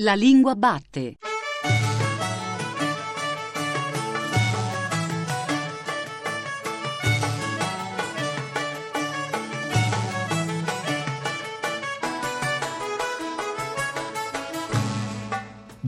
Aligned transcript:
La 0.00 0.14
lingua 0.14 0.54
batte. 0.54 1.16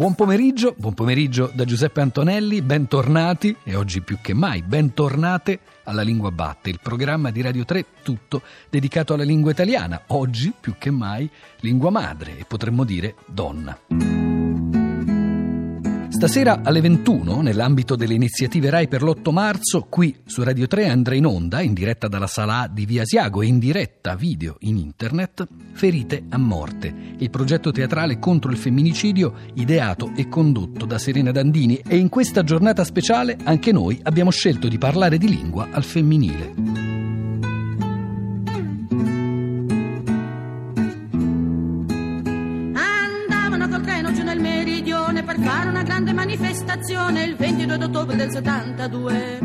Buon 0.01 0.15
pomeriggio, 0.15 0.75
buon 0.79 0.95
pomeriggio 0.95 1.51
da 1.53 1.67
Giuseppe 1.67 2.01
Antonelli, 2.01 2.63
bentornati 2.63 3.55
e 3.63 3.75
oggi 3.75 4.01
più 4.01 4.17
che 4.23 4.33
mai 4.33 4.63
bentornate 4.63 5.59
alla 5.85 6.01
Lingua 6.01 6.31
Batte, 6.31 6.71
il 6.71 6.81
programma 6.83 7.31
di 7.31 7.43
Radio 7.43 7.67
3 7.67 7.85
tutto 8.03 8.41
dedicato 8.71 9.13
alla 9.13 9.25
lingua 9.25 9.51
italiana, 9.51 10.01
oggi 10.07 10.55
più 10.59 10.77
che 10.79 10.91
mai 10.91 11.29
lingua 11.61 11.91
madre 11.91 12.39
e 12.39 12.47
potremmo 12.47 12.85
dire 12.85 13.17
donna. 13.27 14.10
Stasera 16.21 16.61
alle 16.63 16.83
21, 16.83 17.41
nell'ambito 17.41 17.97
delle 17.97 18.13
iniziative 18.13 18.69
RAI 18.69 18.89
per 18.89 19.03
l'8 19.03 19.33
marzo, 19.33 19.87
qui 19.89 20.15
su 20.27 20.43
Radio 20.43 20.67
3 20.67 20.87
andrà 20.87 21.15
in 21.15 21.25
onda, 21.25 21.63
in 21.63 21.73
diretta 21.73 22.09
dalla 22.09 22.27
sala 22.27 22.69
di 22.71 22.85
Via 22.85 23.01
Asiago 23.01 23.41
e 23.41 23.47
in 23.47 23.59
diretta 23.59 24.17
video 24.17 24.57
in 24.61 24.77
internet, 24.77 25.49
Ferite 25.73 26.25
a 26.29 26.37
morte, 26.37 26.95
il 27.17 27.31
progetto 27.31 27.71
teatrale 27.71 28.19
contro 28.19 28.51
il 28.51 28.59
femminicidio 28.59 29.33
ideato 29.55 30.13
e 30.15 30.29
condotto 30.29 30.85
da 30.85 30.99
Serena 30.99 31.31
Dandini 31.31 31.77
e 31.77 31.97
in 31.97 32.11
questa 32.11 32.45
giornata 32.45 32.85
speciale 32.85 33.39
anche 33.43 33.73
noi 33.73 33.99
abbiamo 34.03 34.31
scelto 34.31 34.69
di 34.69 34.77
parlare 34.77 35.17
di 35.17 35.27
lingua 35.27 35.69
al 35.71 35.85
femminile. 35.85 36.91
Per 45.23 45.39
fare 45.41 45.69
una 45.69 45.83
grande 45.83 46.13
manifestazione 46.13 47.25
il 47.25 47.37
22 47.37 47.85
ottobre 47.85 48.17
del 48.17 48.31
72. 48.31 49.39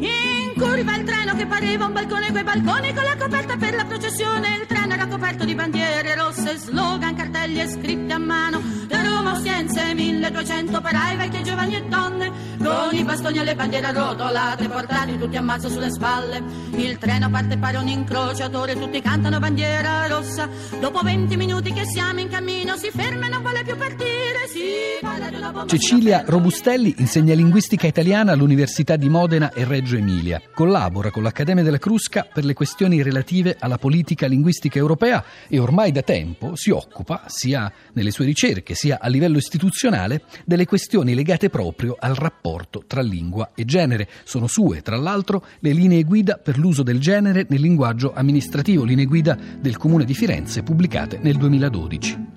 In 0.00 0.52
curva 0.54 0.96
il 0.96 1.04
treno 1.04 1.34
che 1.34 1.46
pareva 1.46 1.86
un 1.86 1.92
balcone 1.92 2.30
quei 2.30 2.44
balconi 2.44 2.94
con 2.94 3.02
la 3.02 3.16
coperta 3.16 3.56
per 3.56 3.74
la 3.74 3.84
processione. 3.84 4.56
Il 4.60 4.66
treno 4.66 4.94
era 4.94 5.06
coperto 5.06 5.44
di 5.44 5.54
bandiere 5.54 6.14
rosse, 6.14 6.56
slogan, 6.56 7.14
cartelli 7.14 7.60
e 7.60 7.68
scritti 7.68 8.12
a 8.12 8.18
mano. 8.18 8.79
Da 8.90 9.02
Roma 9.02 9.34
Ostiense 9.34 9.94
1200 9.94 10.76
operai, 10.76 11.16
vecchi 11.16 11.36
e 11.36 11.42
giovani 11.42 11.76
e 11.76 11.82
donne, 11.84 12.32
con 12.58 12.88
i 12.92 13.04
bastoni 13.04 13.38
e 13.38 13.44
le 13.44 13.54
bandiere 13.54 13.86
arrotolate, 13.86 14.68
portati 14.68 15.16
tutti 15.16 15.36
a 15.36 15.42
mazzo 15.42 15.68
sulle 15.68 15.92
spalle. 15.92 16.42
Il 16.74 16.98
treno 16.98 17.30
parte 17.30 17.56
pare 17.56 17.76
un 17.76 17.86
incrociatore, 17.86 18.74
tutti 18.74 19.00
cantano 19.00 19.38
bandiera 19.38 20.08
rossa. 20.08 20.48
Dopo 20.80 21.02
20 21.02 21.36
minuti 21.36 21.72
che 21.72 21.84
siamo 21.84 22.18
in 22.18 22.28
cammino, 22.28 22.76
si 22.76 22.90
ferma 22.92 23.26
e 23.26 23.28
non 23.28 23.42
vuole 23.42 23.62
più 23.62 23.76
partire. 23.76 24.48
Si 24.48 24.60
parla 25.00 25.28
di 25.28 25.36
una 25.36 25.52
bomba. 25.52 25.68
Cecilia 25.68 26.24
Robustelli 26.26 26.96
insegna 26.98 27.34
linguistica 27.34 27.86
italiana 27.86 28.32
all'Università 28.32 28.96
di 28.96 29.08
Modena 29.08 29.52
e 29.52 29.64
Reggio 29.64 29.94
Emilia. 29.94 30.42
Collabora 30.52 31.12
con 31.12 31.22
l'Accademia 31.22 31.62
della 31.62 31.78
Crusca 31.78 32.26
per 32.32 32.44
le 32.44 32.54
questioni 32.54 33.02
relative 33.02 33.56
alla 33.56 33.78
politica 33.78 34.26
linguistica 34.26 34.78
europea 34.78 35.24
e 35.46 35.60
ormai 35.60 35.92
da 35.92 36.02
tempo 36.02 36.56
si 36.56 36.70
occupa, 36.70 37.22
sia 37.26 37.72
nelle 37.92 38.10
sue 38.10 38.24
ricerche 38.24 38.74
sia 38.80 38.98
a 38.98 39.08
livello 39.08 39.36
istituzionale, 39.36 40.22
delle 40.46 40.64
questioni 40.64 41.12
legate 41.12 41.50
proprio 41.50 41.96
al 41.98 42.14
rapporto 42.14 42.82
tra 42.86 43.02
lingua 43.02 43.50
e 43.54 43.66
genere. 43.66 44.08
Sono 44.24 44.46
sue, 44.46 44.80
tra 44.80 44.96
l'altro, 44.96 45.44
le 45.58 45.72
linee 45.72 46.02
guida 46.02 46.38
per 46.38 46.56
l'uso 46.56 46.82
del 46.82 46.98
genere 46.98 47.44
nel 47.46 47.60
linguaggio 47.60 48.14
amministrativo, 48.14 48.84
linee 48.84 49.04
guida 49.04 49.36
del 49.60 49.76
Comune 49.76 50.06
di 50.06 50.14
Firenze 50.14 50.62
pubblicate 50.62 51.18
nel 51.20 51.36
2012. 51.36 52.28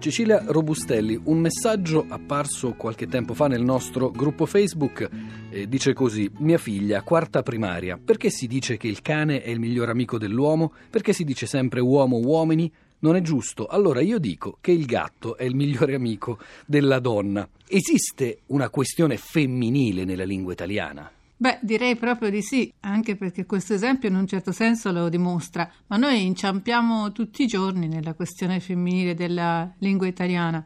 Cecilia 0.00 0.42
Robustelli, 0.44 1.20
un 1.24 1.38
messaggio 1.38 2.06
apparso 2.08 2.72
qualche 2.72 3.06
tempo 3.06 3.32
fa 3.34 3.46
nel 3.46 3.62
nostro 3.62 4.10
gruppo 4.10 4.44
Facebook 4.44 5.08
eh, 5.50 5.68
dice 5.68 5.92
così: 5.92 6.28
Mia 6.38 6.58
figlia, 6.58 7.02
quarta 7.02 7.42
primaria, 7.42 7.96
perché 8.02 8.28
si 8.30 8.48
dice 8.48 8.76
che 8.76 8.88
il 8.88 9.02
cane 9.02 9.40
è 9.40 9.50
il 9.50 9.60
miglior 9.60 9.88
amico 9.88 10.18
dell'uomo? 10.18 10.72
Perché 10.90 11.12
si 11.12 11.22
dice 11.22 11.46
sempre 11.46 11.78
uomo-uomini? 11.78 12.72
Non 13.00 13.16
è 13.16 13.22
giusto. 13.22 13.66
Allora 13.66 14.00
io 14.00 14.18
dico 14.18 14.58
che 14.60 14.72
il 14.72 14.84
gatto 14.84 15.36
è 15.36 15.44
il 15.44 15.54
migliore 15.54 15.94
amico 15.94 16.38
della 16.66 16.98
donna. 16.98 17.48
Esiste 17.66 18.40
una 18.46 18.68
questione 18.68 19.16
femminile 19.16 20.04
nella 20.04 20.24
lingua 20.24 20.52
italiana? 20.52 21.10
Beh, 21.34 21.60
direi 21.62 21.96
proprio 21.96 22.28
di 22.28 22.42
sì, 22.42 22.70
anche 22.80 23.16
perché 23.16 23.46
questo 23.46 23.72
esempio 23.72 24.10
in 24.10 24.16
un 24.16 24.26
certo 24.26 24.52
senso 24.52 24.92
lo 24.92 25.08
dimostra, 25.08 25.70
ma 25.86 25.96
noi 25.96 26.26
inciampiamo 26.26 27.12
tutti 27.12 27.44
i 27.44 27.46
giorni 27.46 27.88
nella 27.88 28.12
questione 28.12 28.60
femminile 28.60 29.14
della 29.14 29.72
lingua 29.78 30.06
italiana. 30.06 30.62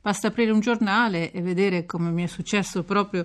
Basta 0.00 0.26
aprire 0.26 0.50
un 0.50 0.58
giornale 0.58 1.30
e 1.30 1.40
vedere, 1.40 1.86
come 1.86 2.10
mi 2.10 2.24
è 2.24 2.26
successo 2.26 2.82
proprio 2.82 3.24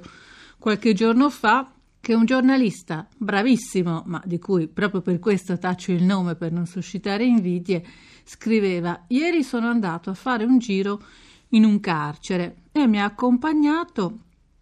qualche 0.60 0.94
giorno 0.94 1.32
fa, 1.32 1.72
che 2.04 2.14
un 2.14 2.26
giornalista 2.26 3.08
bravissimo, 3.16 4.04
ma 4.08 4.22
di 4.26 4.38
cui 4.38 4.68
proprio 4.68 5.00
per 5.00 5.20
questo 5.20 5.58
taccio 5.58 5.94
il 5.94 6.04
nome 6.04 6.36
per 6.36 6.52
non 6.52 6.66
suscitare 6.66 7.24
invidie, 7.24 7.82
scriveva: 8.26 9.06
Ieri 9.08 9.42
sono 9.42 9.70
andato 9.70 10.10
a 10.10 10.14
fare 10.14 10.44
un 10.44 10.58
giro 10.58 11.02
in 11.52 11.64
un 11.64 11.80
carcere 11.80 12.64
e 12.74 12.88
mi 12.88 13.00
ha 13.00 13.06
accompagnato 13.06 14.18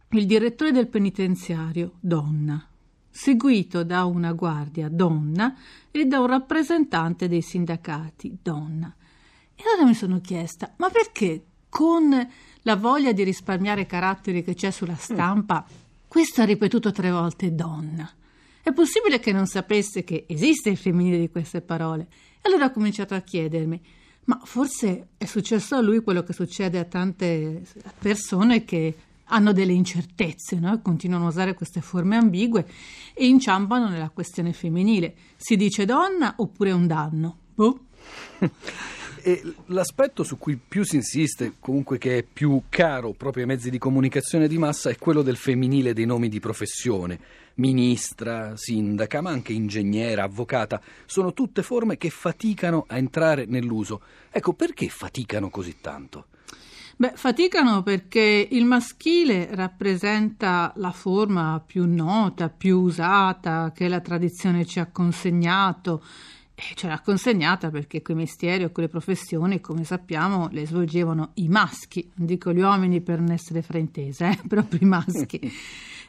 il 0.10 0.28
direttore 0.28 0.72
del 0.72 0.88
penitenziario, 0.88 1.94
donna, 2.00 2.64
seguito 3.10 3.84
da 3.84 4.06
una 4.06 4.34
guardia, 4.34 4.88
donna, 4.88 5.56
e 5.90 6.06
da 6.06 6.20
un 6.20 6.28
rappresentante 6.28 7.28
dei 7.28 7.42
sindacati, 7.42 8.38
donna. 8.40 8.96
E 9.56 9.64
allora 9.66 9.88
mi 9.88 9.96
sono 9.96 10.22
chiesta, 10.22 10.76
ma 10.78 10.92
perché 10.92 11.44
con 11.70 12.30
la 12.62 12.76
voglia 12.76 13.14
di 13.14 13.24
risparmiare 13.24 13.88
caratteri 13.88 14.44
che 14.44 14.54
c'è 14.54 14.70
sulla 14.70 14.94
stampa, 14.94 15.66
questo 16.12 16.42
ha 16.42 16.44
ripetuto 16.44 16.92
tre 16.92 17.10
volte 17.10 17.56
donna? 17.56 18.12
È 18.62 18.74
possibile 18.74 19.22
che 19.22 19.32
non 19.32 19.46
sapesse 19.48 20.04
che 20.04 20.26
esiste 20.28 20.70
il 20.70 20.76
femminile 20.76 21.18
di 21.18 21.30
queste 21.30 21.62
parole? 21.62 22.08
E 22.42 22.50
allora 22.50 22.66
ho 22.66 22.72
cominciato 22.72 23.14
a 23.14 23.22
chiedermi, 23.22 23.82
ma 24.26 24.38
forse 24.44 25.12
è 25.16 25.24
successo 25.24 25.76
a 25.76 25.80
lui 25.80 26.02
quello 26.02 26.22
che 26.24 26.34
succede 26.34 26.80
a 26.80 26.84
tante 26.84 27.64
persone 27.98 28.66
che 28.66 28.94
hanno 29.24 29.54
delle 29.54 29.72
incertezze, 29.72 30.60
no? 30.60 30.82
continuano 30.82 31.28
a 31.28 31.30
usare 31.30 31.54
queste 31.54 31.80
forme 31.80 32.18
ambigue 32.18 32.68
e 33.14 33.26
inciampano 33.28 33.88
nella 33.88 34.10
questione 34.10 34.52
femminile. 34.52 35.16
Si 35.38 35.56
dice 35.56 35.86
donna 35.86 36.34
oppure 36.40 36.74
un 36.74 36.88
danno? 36.88 37.38
Boh. 37.56 37.86
E 39.24 39.42
l'aspetto 39.68 40.24
su 40.24 40.38
cui 40.38 40.58
più 40.58 40.84
si 40.84 40.96
insiste, 40.96 41.54
comunque 41.60 41.98
che 41.98 42.18
è 42.18 42.24
più 42.24 42.64
caro 42.70 43.14
proprio 43.14 43.44
ai 43.44 43.50
mezzi 43.50 43.70
di 43.70 43.78
comunicazione 43.78 44.48
di 44.48 44.58
massa, 44.58 44.90
è 44.90 44.98
quello 44.98 45.22
del 45.22 45.38
femminile 45.38 45.94
dei 45.94 46.06
nomi 46.06 46.28
di 46.28 46.40
professione. 46.40 47.20
Ministra, 47.56 48.56
sindaca, 48.56 49.22
ma 49.22 49.30
anche 49.30 49.54
ingegnera, 49.54 50.24
avvocata, 50.24 50.82
sono 51.06 51.34
tutte 51.34 51.62
forme 51.62 51.98
che 51.98 52.10
faticano 52.10 52.86
a 52.88 52.98
entrare 52.98 53.46
nell'uso. 53.46 54.02
Ecco, 54.32 54.54
perché 54.54 54.88
faticano 54.90 55.50
così 55.50 55.78
tanto? 55.82 56.26
Beh, 56.96 57.14
faticano 57.16 57.84
perché 57.84 58.48
il 58.52 58.66
maschile 58.66 59.50
rappresenta 59.52 60.72
la 60.76 60.92
forma 60.92 61.62
più 61.66 61.86
nota, 61.86 62.50
più 62.50 62.80
usata 62.80 63.72
che 63.74 63.88
la 63.88 64.02
tradizione 64.02 64.66
ci 64.66 64.80
ha 64.80 64.88
consegnato. 64.92 66.04
E 66.54 66.76
ce 66.76 66.88
l'ha 66.88 67.00
consegnata 67.00 67.70
perché 67.70 68.02
quei 68.02 68.16
mestieri 68.16 68.64
o 68.64 68.72
quelle 68.72 68.88
professioni, 68.88 69.60
come 69.62 69.84
sappiamo, 69.84 70.48
le 70.52 70.68
svolgevano 70.68 71.32
i 71.36 71.48
maschi, 71.48 72.12
non 72.16 72.28
dico 72.28 72.54
gli 72.54 72.60
uomini 72.60 73.02
per 73.02 73.20
non 73.20 73.32
essere 73.32 73.62
fraintesa, 73.62 74.30
eh, 74.30 74.40
proprio 74.48 74.80
i 74.82 74.86
maschi. 74.86 75.40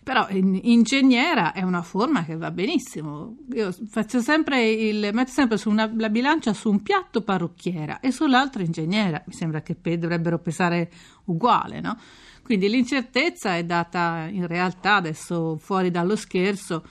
Però 0.04 0.26
ingegnera 0.30 1.52
è 1.52 1.62
una 1.62 1.82
forma 1.82 2.24
che 2.24 2.36
va 2.36 2.50
benissimo. 2.50 3.36
Io 3.52 3.72
faccio 3.88 4.20
sempre 4.20 4.68
il, 4.68 5.10
metto 5.12 5.30
sempre 5.30 5.56
una, 5.66 5.88
la 5.96 6.08
bilancia 6.08 6.52
su 6.52 6.70
un 6.70 6.82
piatto 6.82 7.22
parrucchiera 7.22 8.00
e 8.00 8.10
sull'altro 8.10 8.62
ingegnera. 8.62 9.22
Mi 9.24 9.32
sembra 9.32 9.62
che 9.62 9.76
pe- 9.76 9.98
dovrebbero 9.98 10.40
pesare 10.40 10.90
uguale, 11.26 11.80
no? 11.80 11.96
Quindi 12.42 12.68
l'incertezza 12.68 13.56
è 13.56 13.64
data 13.64 14.26
in 14.28 14.48
realtà 14.48 14.96
adesso 14.96 15.56
fuori 15.58 15.92
dallo 15.92 16.16
scherzo 16.16 16.84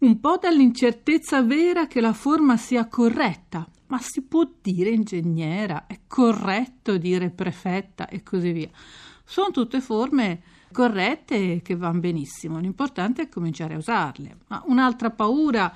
un 0.00 0.20
po' 0.20 0.38
dall'incertezza 0.40 1.42
vera 1.42 1.86
che 1.86 2.00
la 2.00 2.12
forma 2.12 2.56
sia 2.56 2.86
corretta, 2.86 3.68
ma 3.88 3.98
si 3.98 4.22
può 4.22 4.48
dire 4.60 4.90
ingegnera, 4.90 5.86
è 5.86 6.00
corretto 6.06 6.98
dire 6.98 7.30
prefetta 7.30 8.08
e 8.08 8.22
così 8.22 8.52
via. 8.52 8.70
Sono 9.24 9.50
tutte 9.50 9.80
forme 9.80 10.42
corrette 10.72 11.60
che 11.62 11.76
vanno 11.76 12.00
benissimo, 12.00 12.58
l'importante 12.58 13.22
è 13.22 13.28
cominciare 13.28 13.74
a 13.74 13.78
usarle. 13.78 14.36
Ma 14.48 14.62
un'altra 14.66 15.10
paura 15.10 15.74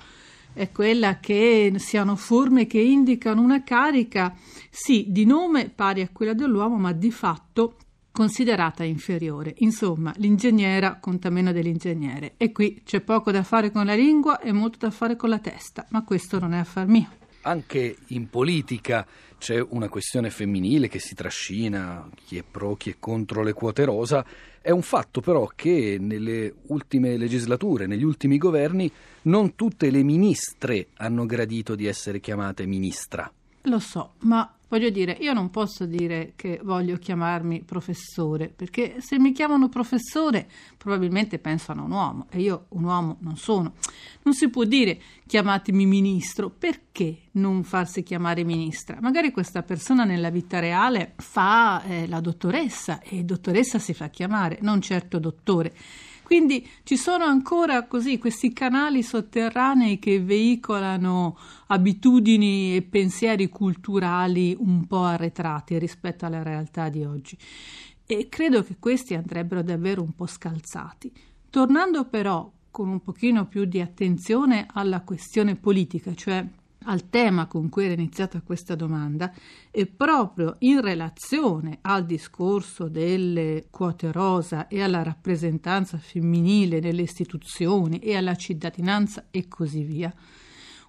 è 0.53 0.71
quella 0.71 1.19
che 1.19 1.73
siano 1.77 2.15
forme 2.15 2.67
che 2.67 2.79
indicano 2.79 3.41
una 3.41 3.65
carica, 3.65 4.37
sì, 4.71 5.07
di 5.09 5.25
nome 5.25 5.71
pari 5.71 6.03
a 6.03 6.11
quella 6.13 6.35
dell'uomo, 6.35 6.77
ma 6.77 6.93
di 6.93 7.11
fatto 7.11 7.77
considerata 8.13 8.85
inferiore. 8.85 9.55
Insomma, 9.59 10.13
l'ingegnera 10.17 10.99
conta 11.01 11.31
meno 11.31 11.51
dell'ingegnere. 11.51 12.35
E 12.37 12.53
qui 12.53 12.83
c'è 12.85 13.01
poco 13.01 13.33
da 13.33 13.43
fare 13.43 13.73
con 13.73 13.87
la 13.87 13.95
lingua 13.95 14.39
e 14.39 14.53
molto 14.53 14.79
da 14.79 14.91
fare 14.91 15.17
con 15.17 15.31
la 15.31 15.39
testa, 15.39 15.87
ma 15.89 16.05
questo 16.05 16.39
non 16.39 16.53
è 16.53 16.59
affar 16.59 16.87
mio. 16.87 17.09
Anche 17.45 17.97
in 18.09 18.29
politica 18.31 19.05
c'è 19.39 19.61
una 19.71 19.89
questione 19.89 20.31
femminile 20.31 20.87
che 20.87 21.01
si 21.01 21.17
trascina, 21.17 22.09
chi 22.25 22.37
è 22.37 22.45
pro, 22.49 22.77
chi 22.77 22.91
è 22.91 22.97
contro 23.01 23.43
le 23.43 23.53
quote 23.53 23.85
rosa. 23.85 24.25
È 24.61 24.71
un 24.71 24.83
fatto 24.83 25.21
però 25.21 25.51
che 25.57 25.97
nelle 25.99 26.55
ultime 26.69 27.17
legislature, 27.17 27.89
negli 27.89 28.05
ultimi 28.05 28.39
governi, 28.39 28.89
non 29.23 29.57
tutte 29.57 29.91
le 29.91 30.05
ministre 30.05 30.89
hanno 30.99 31.27
gradito 31.27 31.75
di 31.75 31.87
essere 31.87 32.21
chiamate 32.21 32.65
ministra. 32.67 33.29
Lo 33.63 33.79
so, 33.81 34.15
ma 34.21 34.49
Voglio 34.73 34.89
dire, 34.89 35.19
io 35.21 35.35
non 35.35 35.51
posso 35.51 35.85
dire 35.85 36.33
che 36.35 36.59
voglio 36.63 36.97
chiamarmi 36.97 37.63
professore, 37.63 38.49
perché 38.49 39.03
se 39.03 39.19
mi 39.19 39.33
chiamano 39.33 39.69
professore 39.69 40.49
probabilmente 40.79 41.39
pensano 41.39 41.83
a 41.83 41.85
un 41.85 41.91
uomo 41.91 42.27
e 42.31 42.41
io 42.41 42.65
un 42.71 42.85
uomo 42.85 43.19
non 43.21 43.37
sono. 43.37 43.75
Non 44.23 44.33
si 44.33 44.49
può 44.49 44.65
dire 44.65 44.99
chiamatemi 45.27 45.85
ministro, 45.85 46.49
perché 46.49 47.25
non 47.33 47.65
farsi 47.65 48.03
chiamare 48.03 48.45
ministra? 48.45 48.97
Magari 49.03 49.31
questa 49.31 49.63
persona 49.63 50.05
nella 50.05 50.31
vita 50.31 50.59
reale 50.59 51.13
fa 51.19 51.83
eh, 51.83 52.09
la 52.09 52.21
dottoressa 52.21 53.03
e 53.03 53.25
dottoressa 53.25 53.79
si 53.79 53.93
fa 53.93 54.09
chiamare, 54.09 54.57
non 54.63 54.81
certo 54.81 55.19
dottore. 55.19 55.75
Quindi 56.33 56.67
ci 56.83 56.97
sono 56.97 57.25
ancora 57.25 57.87
così 57.87 58.17
questi 58.17 58.55
canali 58.55 59.03
sotterranei 59.03 59.99
che 59.99 60.19
veicolano 60.19 61.37
abitudini 61.67 62.75
e 62.75 62.81
pensieri 62.81 63.51
culturali 63.51 64.57
un 64.59 64.87
po' 64.87 65.03
arretrati 65.03 65.79
rispetto 65.79 66.25
alla 66.25 66.43
realtà 66.43 66.89
di 66.89 67.05
oggi. 67.05 67.37
E 68.07 68.31
credo 68.31 68.63
che 68.63 68.77
questi 68.79 69.13
andrebbero 69.13 69.63
davvero 69.63 70.01
un 70.01 70.15
po' 70.15 70.25
scalzati. 70.25 71.13
Tornando 71.51 72.07
però 72.07 72.51
con 72.71 72.89
un 72.89 73.03
pochino 73.03 73.47
più 73.47 73.67
di 73.67 73.83
attenzione 73.83 74.67
alla 74.73 75.03
questione 75.03 75.57
politica, 75.57 76.15
cioè 76.15 76.43
al 76.85 77.09
tema 77.09 77.47
con 77.47 77.69
cui 77.69 77.85
era 77.85 77.95
iniziata 77.95 78.41
questa 78.41 78.75
domanda 78.75 79.33
e 79.71 79.87
proprio 79.87 80.57
in 80.61 80.81
relazione 80.81 81.79
al 81.83 82.05
discorso 82.05 82.89
delle 82.89 83.67
quote 83.71 84.13
rosa 84.13 84.69
e 84.69 84.83
alla 84.83 85.03
rappresentanza 85.03 85.99
femminile 85.99 86.81
nelle 86.81 87.03
istituzioni 87.03 87.99
e 87.99 88.17
alla 88.17 88.35
cittadinanza 88.35 89.27
e 89.31 89.49
così 89.49 89.83
via, 89.83 90.15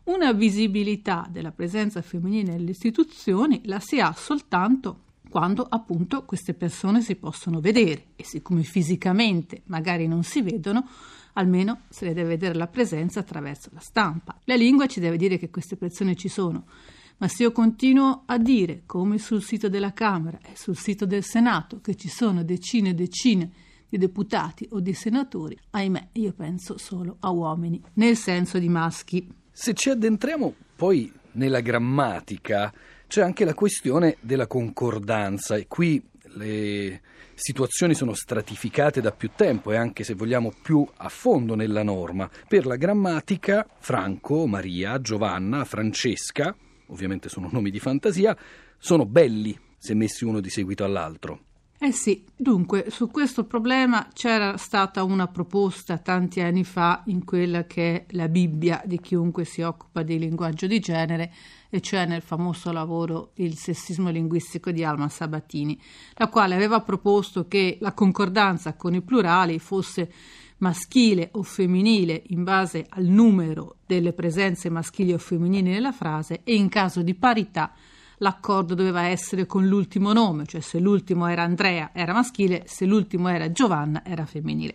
una 0.05 0.33
visibilità 0.33 1.27
della 1.29 1.51
presenza 1.51 2.01
femminile 2.01 2.51
nelle 2.51 2.71
istituzioni 2.71 3.61
la 3.65 3.79
si 3.79 3.99
ha 3.99 4.13
soltanto 4.13 4.99
quando 5.33 5.65
appunto 5.67 6.25
queste 6.25 6.53
persone 6.53 7.01
si 7.01 7.15
possono 7.15 7.59
vedere 7.59 8.09
e 8.15 8.23
siccome 8.23 8.61
fisicamente 8.61 9.63
magari 9.65 10.05
non 10.07 10.21
si 10.21 10.43
vedono, 10.43 10.87
almeno 11.33 11.81
se 11.89 12.05
ne 12.05 12.13
deve 12.13 12.29
vedere 12.29 12.55
la 12.55 12.67
presenza 12.67 13.19
attraverso 13.19 13.69
la 13.73 13.79
stampa. 13.79 14.39
La 14.45 14.55
lingua 14.55 14.87
ci 14.87 14.99
deve 14.99 15.17
dire 15.17 15.37
che 15.37 15.49
queste 15.49 15.75
persone 15.75 16.15
ci 16.15 16.27
sono. 16.27 16.65
Ma 17.17 17.27
se 17.27 17.43
io 17.43 17.51
continuo 17.51 18.23
a 18.25 18.37
dire, 18.37 18.83
come 18.85 19.17
sul 19.17 19.41
sito 19.41 19.69
della 19.69 19.93
Camera 19.93 20.39
e 20.41 20.55
sul 20.55 20.75
sito 20.75 21.05
del 21.05 21.23
Senato, 21.23 21.79
che 21.79 21.95
ci 21.95 22.09
sono 22.09 22.43
decine 22.43 22.89
e 22.89 22.93
decine 22.93 23.51
di 23.87 23.97
deputati 23.97 24.67
o 24.71 24.79
di 24.79 24.93
senatori, 24.93 25.57
ahimè, 25.69 26.09
io 26.13 26.33
penso 26.33 26.77
solo 26.77 27.17
a 27.19 27.29
uomini, 27.29 27.81
nel 27.93 28.17
senso 28.17 28.57
di 28.57 28.67
maschi. 28.67 29.31
Se 29.51 29.73
ci 29.75 29.89
addentriamo 29.89 30.53
poi 30.75 31.11
nella 31.33 31.61
grammatica, 31.61 32.73
c'è 33.07 33.21
anche 33.21 33.45
la 33.45 33.53
questione 33.53 34.17
della 34.19 34.47
concordanza 34.47 35.55
e 35.55 35.67
qui 35.67 36.03
le 36.35 37.01
situazioni 37.35 37.93
sono 37.93 38.13
stratificate 38.13 39.01
da 39.01 39.11
più 39.11 39.31
tempo 39.35 39.71
e 39.71 39.75
anche 39.75 40.03
se 40.03 40.13
vogliamo 40.13 40.53
più 40.61 40.87
a 40.97 41.09
fondo 41.09 41.55
nella 41.55 41.83
norma. 41.83 42.29
Per 42.47 42.65
la 42.65 42.75
grammatica, 42.75 43.67
Franco, 43.79 44.45
Maria, 44.47 44.99
Giovanna, 45.01 45.65
Francesca, 45.65 46.55
ovviamente 46.87 47.29
sono 47.29 47.49
nomi 47.51 47.71
di 47.71 47.79
fantasia, 47.79 48.37
sono 48.77 49.05
belli 49.05 49.57
se 49.77 49.93
messi 49.93 50.25
uno 50.25 50.39
di 50.39 50.49
seguito 50.49 50.83
all'altro. 50.83 51.52
Eh 51.85 51.91
sì, 51.91 52.23
dunque 52.33 52.85
su 52.87 53.11
questo 53.11 53.43
problema 53.43 54.07
c'era 54.13 54.55
stata 54.55 55.03
una 55.03 55.27
proposta 55.27 55.97
tanti 55.97 56.39
anni 56.39 56.63
fa 56.63 57.03
in 57.07 57.25
quella 57.25 57.65
che 57.65 57.93
è 57.93 58.05
la 58.11 58.29
Bibbia 58.29 58.81
di 58.85 59.01
chiunque 59.01 59.43
si 59.43 59.63
occupa 59.63 60.01
di 60.01 60.17
linguaggio 60.17 60.65
di 60.65 60.79
genere, 60.79 61.33
e 61.69 61.81
cioè 61.81 62.05
nel 62.05 62.21
famoso 62.21 62.71
lavoro 62.71 63.31
Il 63.33 63.57
sessismo 63.57 64.11
linguistico 64.11 64.71
di 64.71 64.85
Alma 64.85 65.09
Sabatini, 65.09 65.77
la 66.13 66.29
quale 66.29 66.55
aveva 66.55 66.79
proposto 66.79 67.49
che 67.49 67.77
la 67.81 67.91
concordanza 67.91 68.75
con 68.75 68.93
i 68.93 69.01
plurali 69.01 69.59
fosse 69.59 70.09
maschile 70.59 71.31
o 71.33 71.43
femminile 71.43 72.23
in 72.27 72.45
base 72.45 72.85
al 72.87 73.03
numero 73.03 73.79
delle 73.85 74.13
presenze 74.13 74.69
maschili 74.69 75.11
o 75.11 75.17
femminili 75.17 75.71
nella 75.71 75.91
frase 75.91 76.43
e 76.45 76.55
in 76.55 76.69
caso 76.69 77.01
di 77.01 77.13
parità 77.13 77.73
l'accordo 78.23 78.73
doveva 78.73 79.03
essere 79.03 79.45
con 79.45 79.67
l'ultimo 79.67 80.13
nome, 80.13 80.45
cioè 80.47 80.61
se 80.61 80.79
l'ultimo 80.79 81.27
era 81.27 81.43
Andrea 81.43 81.91
era 81.93 82.13
maschile, 82.13 82.63
se 82.65 82.85
l'ultimo 82.85 83.27
era 83.27 83.51
Giovanna 83.51 84.03
era 84.03 84.25
femminile. 84.25 84.73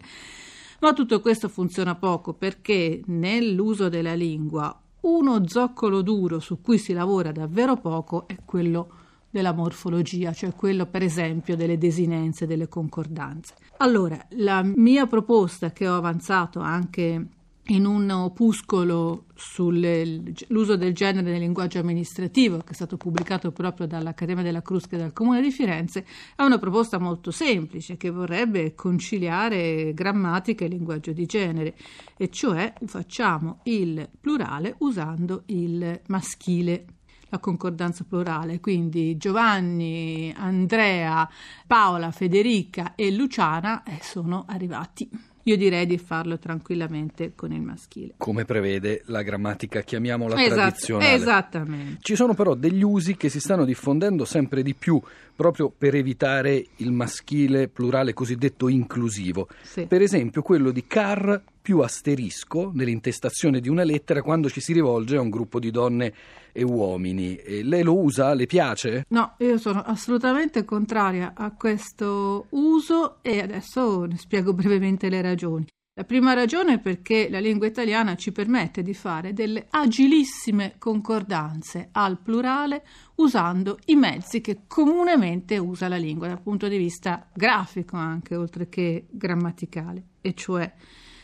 Ma 0.81 0.93
tutto 0.93 1.21
questo 1.21 1.49
funziona 1.49 1.97
poco 1.97 2.35
perché 2.35 3.01
nell'uso 3.07 3.89
della 3.89 4.15
lingua 4.15 4.81
uno 5.01 5.49
zoccolo 5.49 6.03
duro 6.03 6.39
su 6.39 6.61
cui 6.61 6.79
si 6.79 6.93
lavora 6.93 7.33
davvero 7.33 7.77
poco 7.77 8.29
è 8.29 8.37
quello 8.45 8.91
della 9.31 9.53
morfologia, 9.53 10.33
cioè 10.33 10.55
quello 10.55 10.87
per 10.87 11.03
esempio 11.03 11.57
delle 11.57 11.79
desinenze, 11.79 12.47
delle 12.47 12.69
concordanze. 12.69 13.55
Allora, 13.79 14.19
la 14.31 14.63
mia 14.63 15.07
proposta 15.07 15.73
che 15.73 15.89
ho 15.89 15.97
avanzato 15.97 16.61
anche 16.61 17.27
in 17.71 17.85
un 17.85 18.09
opuscolo 18.11 19.27
sull'uso 19.35 20.77
del 20.77 20.95
genere 20.95 21.31
nel 21.31 21.41
linguaggio 21.41 21.79
amministrativo 21.79 22.59
che 22.59 22.71
è 22.71 22.75
stato 22.75 22.97
pubblicato 22.97 23.53
proprio 23.53 23.87
dall'Accademia 23.87 24.43
della 24.43 24.63
Crusca 24.63 24.97
e 24.97 24.99
dal 24.99 25.13
Comune 25.13 25.43
di 25.43 25.51
Firenze, 25.51 26.07
è 26.35 26.43
una 26.43 26.59
proposta 26.59 26.99
molto 26.99 27.31
semplice 27.31 27.97
che 27.97 28.11
vorrebbe 28.11 28.75
conciliare 28.75 29.93
grammatica 29.93 30.65
e 30.65 30.69
linguaggio 30.69 31.13
di 31.13 31.27
genere, 31.27 31.75
e 32.17 32.31
cioè 32.31 32.73
facciamo 32.87 33.61
il 33.65 34.09
plurale 34.19 34.75
usando 34.79 35.43
il 35.47 36.01
maschile 36.07 36.85
la 37.31 37.39
concordanza 37.41 38.05
plurale, 38.09 38.59
quindi 38.59 39.19
Giovanni, 39.19 40.33
Andrea, 40.35 41.29
Paola, 41.67 42.11
Federica 42.11 42.95
e 42.95 43.11
Luciana 43.11 43.83
eh, 43.83 43.99
sono 44.01 44.45
arrivati 44.49 45.11
io 45.49 45.57
direi 45.57 45.87
di 45.87 45.97
farlo 45.97 46.39
tranquillamente 46.39 47.33
con 47.35 47.53
il 47.53 47.63
maschile. 47.63 48.15
Come 48.19 48.45
prevede 48.45 49.03
la 49.07 49.23
grammatica, 49.23 49.81
chiamiamola 49.81 50.35
esatto, 50.41 50.55
tradizionale. 50.55 51.15
Esattamente. 51.15 51.99
Ci 52.03 52.17
sono 52.17 52.35
però 52.35 52.55
degli 52.55 52.83
usi 52.83 53.17
che 53.17 53.31
si 53.31 53.41
stanno 53.41 53.65
diffondendo 53.65 54.27
sempre 54.27 54.63
di 54.63 54.75
più 54.75 55.01
proprio 55.35 55.73
per 55.77 55.95
evitare 55.95 56.67
il 56.77 56.93
maschile 56.93 57.69
plurale 57.69 58.13
cosiddetto 58.13 58.69
inclusivo. 58.69 59.49
Sì. 59.63 59.87
Per 59.87 60.03
esempio 60.03 60.43
quello 60.43 60.71
di 60.71 60.85
car 60.87 61.41
più 61.61 61.81
asterisco 61.81 62.71
nell'intestazione 62.75 63.61
di 63.61 63.69
una 63.69 63.85
lettera 63.85 64.23
quando 64.23 64.49
ci 64.49 64.61
si 64.61 64.73
rivolge 64.73 65.17
a 65.17 65.21
un 65.21 65.31
gruppo 65.31 65.59
di 65.59 65.71
donne 65.71 66.13
e 66.53 66.63
uomini. 66.63 67.37
E 67.37 67.63
lei 67.63 67.83
lo 67.83 67.99
usa? 67.99 68.35
Le 68.35 68.47
piace? 68.47 69.05
No, 69.09 69.35
io 69.39 69.59
sono 69.59 69.81
assolutamente 69.83 70.65
contraria 70.65 71.35
a 71.37 71.53
questo 71.53 72.47
uso 72.51 73.19
e 73.23 73.41
adesso 73.41 74.05
ne 74.05 74.17
spiego 74.17 74.53
brevemente 74.53 75.09
le 75.09 75.23
ragioni. 75.23 75.67
La 75.99 76.05
prima 76.05 76.33
ragione 76.33 76.75
è 76.75 76.79
perché 76.79 77.29
la 77.29 77.41
lingua 77.41 77.67
italiana 77.67 78.15
ci 78.15 78.31
permette 78.31 78.83
di 78.83 78.95
fare 78.95 79.33
delle 79.33 79.67
agilissime 79.69 80.77
concordanze 80.79 81.89
al 81.91 82.21
plurale 82.21 82.85
usando 83.17 83.81
i 83.87 83.97
mezzi 83.97 84.41
che 84.41 84.61
comunemente 84.69 85.59
usa 85.59 85.89
la 85.89 85.97
lingua 85.97 86.29
dal 86.29 86.41
punto 86.41 86.69
di 86.69 86.77
vista 86.77 87.29
grafico 87.35 87.97
anche 87.97 88.37
oltre 88.37 88.69
che 88.69 89.07
grammaticale, 89.11 90.05
e 90.21 90.35
cioè 90.35 90.73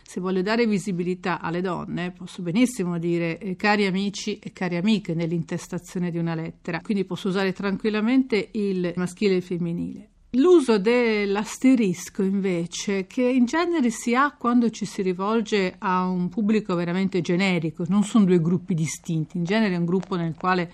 se 0.07 0.21
voglio 0.21 0.43
dare 0.43 0.67
visibilità 0.67 1.41
alle 1.41 1.61
donne, 1.61 2.13
posso 2.13 2.43
benissimo 2.43 2.99
dire 2.99 3.39
eh, 3.39 3.57
cari 3.57 3.87
amici 3.87 4.39
e 4.39 4.53
cari 4.53 4.77
amiche 4.77 5.15
nell'intestazione 5.15 6.11
di 6.11 6.19
una 6.19 6.35
lettera, 6.35 6.81
quindi 6.81 7.05
posso 7.05 7.29
usare 7.29 7.53
tranquillamente 7.53 8.51
il 8.53 8.93
maschile 8.97 9.33
e 9.33 9.37
il 9.37 9.43
femminile. 9.43 10.09
L'uso 10.35 10.79
dell'asterisco 10.79 12.23
invece, 12.23 13.07
che 13.07 13.23
in 13.23 13.45
genere 13.45 13.91
si 13.91 14.17
ha 14.17 14.33
quando 14.33 14.69
ci 14.69 14.85
si 14.85 15.01
rivolge 15.01 15.77
a 15.79 16.07
un 16.07 16.29
pubblico 16.29 16.75
veramente 16.75 17.21
generico, 17.21 17.85
non 17.89 18.03
sono 18.03 18.25
due 18.25 18.41
gruppi 18.41 18.75
distinti, 18.75 19.37
in 19.37 19.45
genere 19.45 19.75
è 19.75 19.79
un 19.79 19.85
gruppo 19.85 20.17
nel 20.17 20.35
quale 20.35 20.73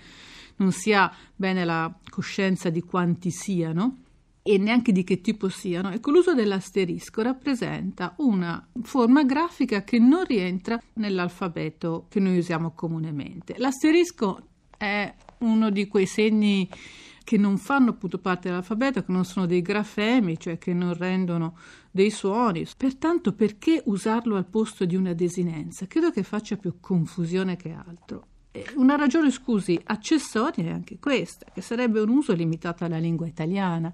non 0.57 0.71
si 0.71 0.93
ha 0.93 1.11
bene 1.35 1.63
la 1.63 1.93
coscienza 2.09 2.69
di 2.69 2.81
quanti 2.81 3.29
siano, 3.29 4.00
e 4.43 4.57
neanche 4.57 4.91
di 4.91 5.03
che 5.03 5.21
tipo 5.21 5.49
siano. 5.49 5.91
Ecco, 5.91 6.11
l'uso 6.11 6.33
dell'asterisco 6.33 7.21
rappresenta 7.21 8.15
una 8.17 8.65
forma 8.81 9.23
grafica 9.23 9.83
che 9.83 9.99
non 9.99 10.23
rientra 10.25 10.81
nell'alfabeto 10.93 12.07
che 12.09 12.19
noi 12.19 12.37
usiamo 12.37 12.71
comunemente. 12.71 13.55
L'asterisco 13.57 14.47
è 14.77 15.13
uno 15.39 15.69
di 15.69 15.87
quei 15.87 16.05
segni 16.05 16.67
che 17.23 17.37
non 17.37 17.57
fanno 17.57 17.91
appunto 17.91 18.17
parte 18.17 18.49
dell'alfabeto, 18.49 19.03
che 19.03 19.11
non 19.11 19.25
sono 19.25 19.45
dei 19.45 19.61
grafemi, 19.61 20.39
cioè 20.39 20.57
che 20.57 20.73
non 20.73 20.95
rendono 20.95 21.55
dei 21.91 22.09
suoni. 22.09 22.65
Pertanto, 22.75 23.33
perché 23.33 23.81
usarlo 23.85 24.35
al 24.35 24.47
posto 24.47 24.85
di 24.85 24.95
una 24.95 25.13
desinenza? 25.13 25.85
Credo 25.85 26.09
che 26.09 26.23
faccia 26.23 26.57
più 26.57 26.79
confusione 26.79 27.55
che 27.55 27.71
altro. 27.71 28.27
Una 28.75 28.95
ragione, 28.95 29.31
scusi, 29.31 29.79
accessoria 29.81 30.65
è 30.65 30.71
anche 30.71 30.99
questa, 30.99 31.45
che 31.53 31.61
sarebbe 31.61 32.01
un 32.01 32.09
uso 32.09 32.33
limitato 32.33 32.83
alla 32.83 32.97
lingua 32.97 33.27
italiana. 33.27 33.93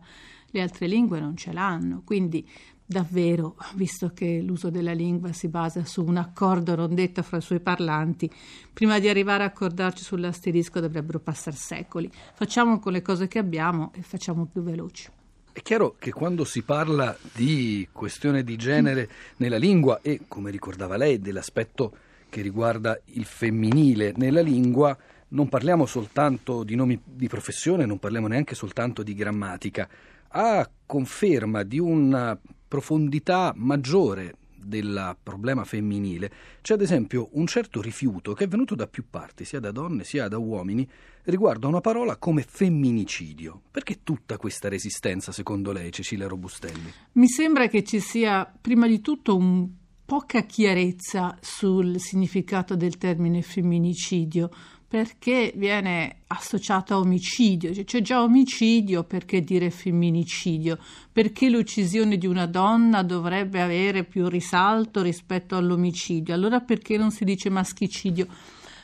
Le 0.52 0.62
altre 0.62 0.88
lingue 0.88 1.20
non 1.20 1.36
ce 1.36 1.52
l'hanno, 1.52 2.02
quindi 2.06 2.48
davvero, 2.86 3.58
visto 3.76 4.12
che 4.14 4.42
l'uso 4.42 4.70
della 4.70 4.94
lingua 4.94 5.34
si 5.34 5.50
basa 5.50 5.84
su 5.84 6.06
un 6.06 6.16
accordo 6.16 6.74
rondetta 6.74 7.22
fra 7.22 7.38
i 7.38 7.42
suoi 7.42 7.60
parlanti, 7.60 8.32
prima 8.72 8.98
di 9.00 9.10
arrivare 9.10 9.44
a 9.44 9.48
accordarci 9.48 10.04
sull'asterisco 10.04 10.80
dovrebbero 10.80 11.20
passare 11.20 11.58
secoli. 11.58 12.10
Facciamo 12.34 12.80
con 12.80 12.94
le 12.94 13.02
cose 13.02 13.28
che 13.28 13.40
abbiamo 13.40 13.92
e 13.94 14.02
facciamo 14.02 14.46
più 14.46 14.62
veloci. 14.62 15.10
È 15.52 15.62
chiaro 15.62 15.96
che 16.00 16.12
quando 16.12 16.46
si 16.46 16.62
parla 16.62 17.18
di 17.34 17.88
questione 17.92 18.44
di 18.44 18.56
genere 18.56 19.10
nella 19.38 19.58
lingua 19.58 20.02
e, 20.02 20.22
come 20.28 20.52
ricordava 20.52 20.98
lei, 20.98 21.20
dell'aspetto 21.20 21.98
che 22.30 22.42
riguarda 22.42 22.98
il 23.06 23.26
femminile 23.26 24.14
nella 24.16 24.42
lingua, 24.42 24.96
non 25.30 25.50
parliamo 25.50 25.86
soltanto 25.86 26.64
di 26.64 26.76
nomi 26.76 27.02
di 27.04 27.28
professione, 27.28 27.86
non 27.86 28.00
parliamo 28.00 28.28
neanche 28.28 28.56
soltanto 28.56 29.04
di 29.04 29.14
grammatica. 29.14 29.90
A 30.30 30.70
conferma 30.86 31.64
di 31.64 31.80
una 31.80 32.40
profondità 32.68 33.54
maggiore 33.56 34.36
del 34.68 35.16
problema 35.24 35.64
femminile 35.64 36.32
c'è 36.62 36.74
ad 36.74 36.82
esempio 36.82 37.30
un 37.34 37.48
certo 37.48 37.82
rifiuto 37.82 38.34
che 38.34 38.44
è 38.44 38.48
venuto 38.48 38.76
da 38.76 38.88
più 38.88 39.06
parti, 39.10 39.46
sia 39.46 39.60
da 39.60 39.72
donne 39.72 40.04
sia 40.04 40.28
da 40.28 40.38
uomini, 40.38 40.88
riguardo 41.24 41.68
a 41.68 41.70
una 41.70 41.82
parola 41.82 42.18
come 42.18 42.44
femminicidio. 42.48 43.62
Perché 43.72 44.00
tutta 44.04 44.38
questa 44.38 44.68
resistenza, 44.68 45.32
secondo 45.32 45.72
lei, 45.72 45.92
Cecilia 45.92 46.28
Robustelli? 46.28 46.92
Mi 47.14 47.28
sembra 47.28 47.68
che 47.68 47.84
ci 47.84 48.00
sia 48.00 48.52
prima 48.60 48.88
di 48.88 49.00
tutto 49.00 49.36
un 49.38 49.70
poca 50.06 50.44
chiarezza 50.44 51.38
sul 51.42 52.00
significato 52.00 52.78
del 52.78 52.98
termine 52.98 53.42
femminicidio 53.42 54.50
perché 54.88 55.52
viene 55.56 56.22
associato 56.28 56.94
a 56.94 57.00
omicidio, 57.00 57.74
cioè 57.74 57.84
c'è 57.84 58.02
già 58.02 58.22
omicidio, 58.22 59.04
perché 59.04 59.42
dire 59.42 59.70
femminicidio? 59.70 60.78
Perché 61.12 61.50
l'uccisione 61.50 62.18
di 62.18 62.26
una 62.26 62.46
donna 62.46 63.04
dovrebbe 63.04 63.62
avere 63.62 64.06
più 64.06 64.30
risalto 64.30 65.02
rispetto 65.02 65.58
all'omicidio? 65.58 66.34
Allora 66.34 66.62
perché 66.62 66.96
non 66.98 67.12
si 67.12 67.26
dice 67.26 67.50
maschicidio? 67.50 68.28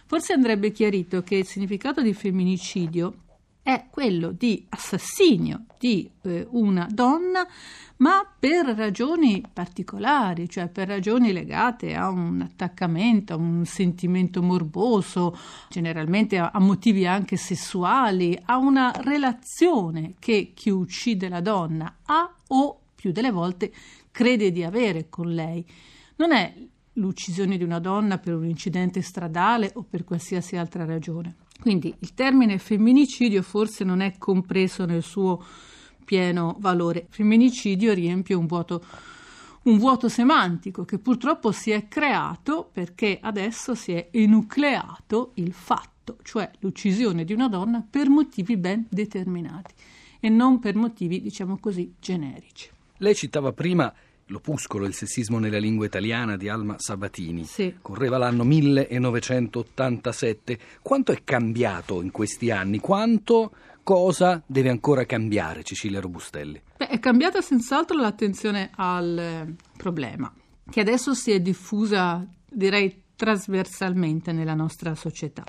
Forse 0.06 0.34
andrebbe 0.34 0.72
chiarito 0.72 1.24
che 1.24 1.36
il 1.36 1.46
significato 1.46 2.02
di 2.02 2.14
femminicidio 2.14 3.14
è 3.64 3.88
quello 3.90 4.32
di 4.32 4.66
assassinio 4.70 5.64
di 5.80 6.12
eh, 6.24 6.46
una 6.52 6.86
donna, 6.92 7.48
ma 7.98 8.30
per 8.38 8.66
ragioni 8.66 9.42
particolari, 9.52 10.50
cioè 10.50 10.68
per 10.68 10.90
ragioni 10.90 11.32
legate 11.32 11.96
a 11.96 12.10
un 12.10 12.42
attaccamento, 12.42 13.34
a 13.34 13.38
un 13.38 13.64
sentimento 13.66 14.44
morboso, 14.44 15.38
generalmente 15.70 16.38
a, 16.38 16.52
a 16.54 16.60
motivi 16.60 17.08
anche 17.08 17.38
sessuali, 17.38 18.38
a 18.46 18.58
una 18.58 18.92
relazione 18.98 20.16
che 20.20 20.52
chi 20.54 20.70
uccide 20.70 21.30
la 21.30 21.40
donna 21.40 22.00
ha 22.04 22.36
o 22.50 22.80
più 22.94 23.14
delle 23.14 23.32
volte 23.32 23.72
crede 24.12 24.52
di 24.52 24.64
avere 24.64 25.08
con 25.08 25.34
lei. 25.34 25.66
Non 26.18 26.34
è 26.34 26.54
l'uccisione 26.94 27.58
di 27.58 27.64
una 27.64 27.80
donna 27.80 28.18
per 28.18 28.36
un 28.36 28.46
incidente 28.46 29.02
stradale 29.02 29.72
o 29.76 29.84
per 29.84 30.04
qualsiasi 30.04 30.58
altra 30.58 30.86
ragione. 30.86 31.36
Quindi 31.60 31.94
il 32.00 32.14
termine 32.14 32.58
femminicidio 32.58 33.42
forse 33.42 33.84
non 33.84 34.02
è 34.02 34.18
compreso 34.18 34.86
nel 34.86 35.04
suo 35.04 35.44
pieno 36.04 36.58
valore. 36.60 37.08
Femminicidio 37.10 37.94
riempie 37.94 38.36
un 38.36 38.46
vuoto, 38.46 38.84
un 39.64 39.78
vuoto 39.78 40.10
semantico 40.10 40.84
che 40.84 41.00
purtroppo 41.00 41.52
si 41.52 41.72
è 41.72 41.88
creato 41.88 42.70
perché 42.72 43.18
adesso 43.22 43.76
si 43.76 43.94
è 43.94 44.10
enucleato 44.12 45.32
il 45.36 45.54
fatto, 45.54 46.18
cioè 46.24 46.52
l'uccisione 46.60 47.24
di 47.24 47.34
una 47.34 47.48
donna 47.48 47.86
per 47.88 48.10
motivi 48.10 48.58
ben 48.58 48.86
determinati 48.90 49.74
e 50.20 50.30
non 50.30 50.60
per 50.60 50.76
motivi, 50.76 51.22
diciamo 51.22 51.58
così, 51.58 51.94
generici. 52.00 52.70
Lei 52.98 53.16
citava 53.16 53.52
prima 53.52 53.94
L'opuscolo 54.28 54.86
Il 54.86 54.94
sessismo 54.94 55.40
nella 55.40 55.58
lingua 55.58 55.86
italiana 55.86 56.38
di 56.38 56.48
Alma 56.50 56.76
Sabatini. 56.80 57.44
Sì. 57.44 57.76
Correva 57.82 58.18
l'anno 58.18 58.44
1987. 58.44 60.60
Quanto 60.82 61.12
è 61.12 61.22
cambiato 61.24 62.02
in 62.02 62.12
questi 62.12 62.50
anni? 62.50 62.80
Quanto 62.80 63.52
cosa 63.84 64.42
deve 64.46 64.70
ancora 64.70 65.06
cambiare 65.06 65.64
Cecilia 65.64 66.00
Robustelli? 66.00 66.62
Beh, 66.78 66.88
è 66.88 67.00
cambiata 67.00 67.42
senz'altro 67.42 68.00
l'attenzione 68.00 68.72
al 68.76 69.18
eh, 69.18 69.54
problema, 69.76 70.34
che 70.70 70.80
adesso 70.80 71.14
si 71.14 71.32
è 71.32 71.40
diffusa, 71.40 72.26
direi, 72.50 73.02
trasversalmente 73.16 74.32
nella 74.32 74.56
nostra 74.56 74.96
società. 74.96 75.44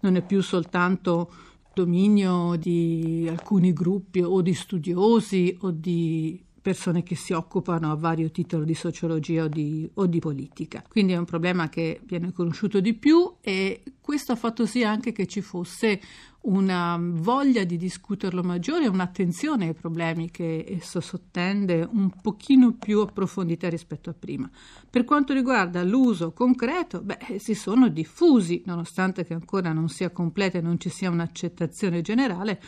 Non 0.00 0.16
è 0.16 0.22
più 0.22 0.42
soltanto 0.42 1.32
dominio 1.72 2.56
di 2.56 3.26
alcuni 3.28 3.72
gruppi 3.72 4.20
o 4.20 4.42
di 4.42 4.54
studiosi 4.54 5.56
o 5.62 5.70
di 5.70 6.44
persone 6.64 7.02
che 7.02 7.14
si 7.14 7.34
occupano 7.34 7.92
a 7.92 7.94
vario 7.94 8.30
titolo 8.30 8.64
di 8.64 8.72
sociologia 8.72 9.44
o 9.44 9.48
di, 9.48 9.86
o 9.92 10.06
di, 10.06 10.18
politica. 10.18 10.82
Quindi 10.88 11.12
è 11.12 11.18
un 11.18 11.26
problema 11.26 11.68
che 11.68 12.00
viene 12.06 12.32
conosciuto 12.32 12.80
di 12.80 12.94
più 12.94 13.34
e 13.42 13.82
questo 14.00 14.32
ha 14.32 14.34
fatto 14.34 14.64
sì 14.64 14.82
anche 14.82 15.12
che 15.12 15.26
ci 15.26 15.42
fosse 15.42 16.00
una 16.44 16.98
voglia 16.98 17.64
di 17.64 17.76
discuterlo 17.76 18.42
maggiore 18.42 18.86
un'attenzione 18.86 19.66
ai 19.66 19.74
problemi 19.74 20.30
che 20.30 20.64
esso 20.66 21.02
sottende 21.02 21.86
un 21.90 22.08
pochino 22.22 22.72
più 22.72 23.00
approfondita 23.00 23.68
rispetto 23.68 24.08
a 24.08 24.14
prima. 24.18 24.50
Per 24.88 25.04
quanto 25.04 25.34
riguarda 25.34 25.84
l'uso 25.84 26.32
concreto, 26.32 27.02
beh, 27.02 27.38
si 27.40 27.54
sono 27.54 27.88
diffusi, 27.88 28.62
nonostante 28.64 29.26
che 29.26 29.34
ancora 29.34 29.70
non 29.74 29.90
sia 29.90 30.08
completa 30.08 30.56
e 30.56 30.62
non 30.62 30.80
ci 30.80 30.88
sia 30.88 31.10
un'accettazione 31.10 32.00
generale, 32.00 32.58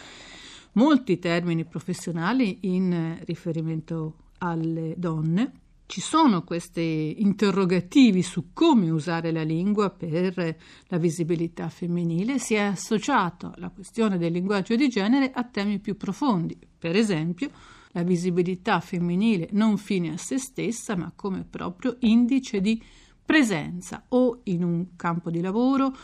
molti 0.76 1.18
termini 1.18 1.64
professionali 1.64 2.58
in 2.62 3.18
riferimento 3.24 4.16
alle 4.38 4.94
donne. 4.96 5.52
Ci 5.86 6.00
sono 6.00 6.42
questi 6.42 7.16
interrogativi 7.18 8.22
su 8.22 8.52
come 8.52 8.90
usare 8.90 9.30
la 9.30 9.42
lingua 9.42 9.90
per 9.90 10.56
la 10.88 10.98
visibilità 10.98 11.68
femminile, 11.68 12.40
si 12.40 12.54
è 12.54 12.60
associato 12.60 13.52
la 13.56 13.70
questione 13.70 14.18
del 14.18 14.32
linguaggio 14.32 14.74
di 14.74 14.88
genere 14.88 15.30
a 15.32 15.44
temi 15.44 15.78
più 15.78 15.96
profondi, 15.96 16.58
per 16.76 16.96
esempio 16.96 17.50
la 17.92 18.02
visibilità 18.02 18.80
femminile 18.80 19.48
non 19.52 19.78
fine 19.78 20.12
a 20.12 20.16
se 20.16 20.38
stessa, 20.38 20.96
ma 20.96 21.12
come 21.14 21.46
proprio 21.48 21.96
indice 22.00 22.60
di 22.60 22.82
presenza 23.24 24.04
o 24.08 24.40
in 24.44 24.62
un 24.62 24.96
campo 24.96 25.30
di 25.30 25.40
lavoro 25.40 25.94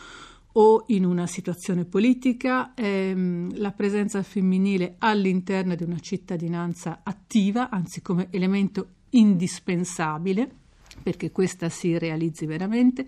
o 0.53 0.83
in 0.87 1.05
una 1.05 1.27
situazione 1.27 1.85
politica, 1.85 2.73
ehm, 2.75 3.57
la 3.57 3.71
presenza 3.71 4.21
femminile 4.21 4.95
all'interno 4.99 5.75
di 5.75 5.83
una 5.83 5.99
cittadinanza 5.99 7.01
attiva, 7.03 7.69
anzi 7.69 8.01
come 8.01 8.27
elemento 8.29 8.87
indispensabile 9.09 10.61
perché 11.01 11.31
questa 11.31 11.69
si 11.69 11.97
realizzi 11.97 12.45
veramente. 12.45 13.05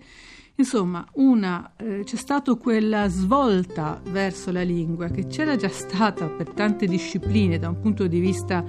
Insomma, 0.58 1.06
una, 1.14 1.74
eh, 1.76 2.00
c'è 2.02 2.16
stata 2.16 2.54
quella 2.54 3.08
svolta 3.08 4.00
verso 4.08 4.50
la 4.50 4.62
lingua 4.62 5.08
che 5.08 5.26
c'era 5.26 5.54
già 5.54 5.68
stata 5.68 6.28
per 6.28 6.48
tante 6.48 6.86
discipline 6.86 7.58
da 7.58 7.68
un 7.68 7.78
punto 7.78 8.06
di 8.06 8.18
vista, 8.20 8.64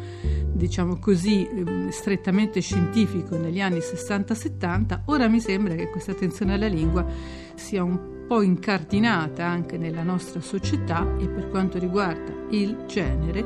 diciamo 0.54 1.00
così, 1.00 1.48
eh, 1.48 1.92
strettamente 1.92 2.60
scientifico 2.60 3.38
negli 3.38 3.62
anni 3.62 3.80
60-70, 3.80 5.04
ora 5.06 5.30
mi 5.30 5.40
sembra 5.40 5.76
che 5.76 5.90
questa 5.90 6.12
attenzione 6.12 6.56
alla 6.56 6.68
lingua 6.68 7.06
sia 7.58 7.84
un 7.84 8.26
po' 8.28 8.42
incardinata 8.42 9.46
anche 9.46 9.78
nella 9.78 10.04
nostra 10.04 10.42
società 10.42 11.06
e 11.18 11.28
per 11.28 11.50
quanto 11.50 11.80
riguarda 11.80 12.34
il 12.50 12.86
genere, 12.86 13.44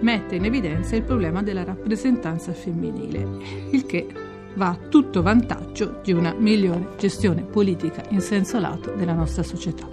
mette 0.00 0.36
in 0.36 0.44
evidenza 0.44 0.96
il 0.96 1.02
problema 1.02 1.42
della 1.42 1.64
rappresentanza 1.64 2.52
femminile, 2.52 3.70
il 3.70 3.86
che 3.86 4.06
va 4.54 4.68
a 4.68 4.78
tutto 4.88 5.22
vantaggio 5.22 6.00
di 6.02 6.12
una 6.12 6.34
migliore 6.34 6.90
gestione 6.98 7.42
politica 7.42 8.04
in 8.08 8.20
senso 8.20 8.58
lato 8.58 8.92
della 8.92 9.14
nostra 9.14 9.42
società. 9.42 9.88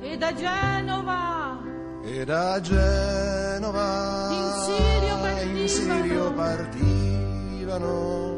E 0.00 0.16
da 0.16 0.34
Genova, 0.34 1.60
e 2.02 2.24
da 2.24 2.60
Genova, 2.60 4.28
in 4.30 4.50
Sirio 4.62 5.16
partivano, 5.20 5.58
in 5.58 5.68
Sirio 5.68 6.32
partivano 6.32 8.33